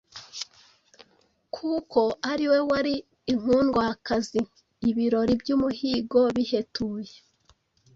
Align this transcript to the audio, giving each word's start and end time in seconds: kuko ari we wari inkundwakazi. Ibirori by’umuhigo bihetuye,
kuko 1.55 2.01
ari 2.31 2.45
we 2.51 2.59
wari 2.69 2.93
inkundwakazi. 3.31 4.41
Ibirori 4.89 5.33
by’umuhigo 5.41 6.19
bihetuye, 6.35 7.15